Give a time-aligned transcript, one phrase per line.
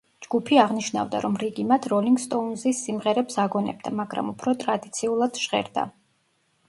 [0.25, 5.85] ჯგუფი აღნიშნავდა, რომ რიგი მათ როლინგ სტოუნზის სიმღერებს აგონებდა, მაგრამ „უფრო ტრადიციულად“ ჟღერდა.